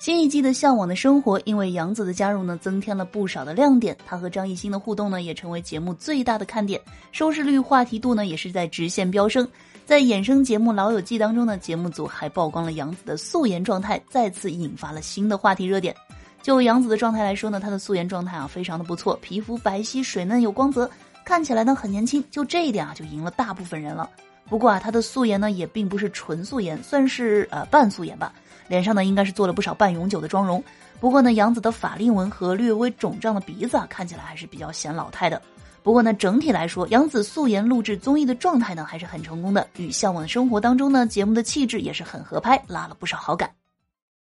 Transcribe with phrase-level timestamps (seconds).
[0.00, 3.94] 新一季的《向往的生活》因为杨紫的加入呢，增添了不少的亮点。
[4.06, 6.80] 她和张艺兴的互动呢，也成为节目最大的看点，
[7.12, 9.46] 收视率、话题度呢，也是在直线飙升。
[9.84, 15.94] 在衍生节目《老友记》当中呢，节目组还曝光了杨紫的素颜状态，再次引发了新的话题热点。
[16.40, 20.90] 就杨紫的状态来说呢，她的素颜状态啊，非常的不错，皮肤白皙水嫩有光泽，
[21.26, 24.08] 看起来呢很年轻，就这一点啊，就赢了大部分人了。
[24.50, 28.30] 不过啊，她的素颜呢，也并不是纯素颜，算是呃半素颜吧。
[28.68, 30.62] 脸上呢，应该是做了不少半永久的妆容。
[30.98, 35.40] 不过呢，杨紫的法令纹和略微肿胀的鼻子啊，看起来还是比较显老态的。
[35.82, 39.66] 不过呢，整体来说，杨紫素颜录制综艺的状态呢，还是很成功的。
[39.76, 43.48] 与《向往的生活》当中呢，节目的气质也是很合拍，拉了不少好感。